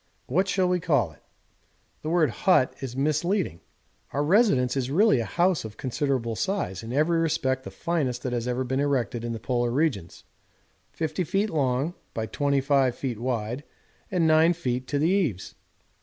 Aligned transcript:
What 0.25 0.47
shall 0.47 0.67
we 0.67 0.79
call 0.79 1.11
it? 1.11 1.21
'The 2.01 2.09
word 2.09 2.29
"hut" 2.31 2.73
is 2.79 2.95
misleading. 2.95 3.61
Our 4.13 4.23
residence 4.23 4.75
is 4.75 4.89
really 4.89 5.19
a 5.19 5.25
house 5.25 5.63
of 5.63 5.77
considerable 5.77 6.35
size, 6.35 6.81
in 6.81 6.91
every 6.91 7.19
respect 7.19 7.63
the 7.65 7.69
finest 7.69 8.23
that 8.23 8.33
has 8.33 8.47
ever 8.47 8.63
been 8.63 8.79
erected 8.79 9.23
in 9.23 9.31
the 9.31 9.39
Polar 9.39 9.69
regions; 9.69 10.23
50 10.93 11.23
ft. 11.23 11.49
long 11.51 11.93
by 12.15 12.25
25 12.25 13.19
wide 13.19 13.63
and 14.09 14.25
9 14.25 14.53
ft. 14.53 14.87
to 14.87 14.97
the 14.97 15.07
eaves. 15.09 15.53